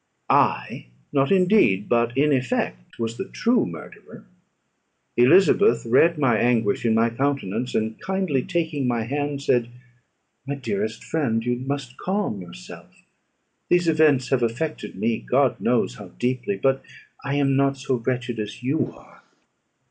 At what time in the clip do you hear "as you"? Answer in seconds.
18.39-18.91